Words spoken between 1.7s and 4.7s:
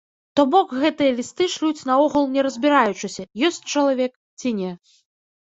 наогул не разбіраючыся, ёсць чалавек ці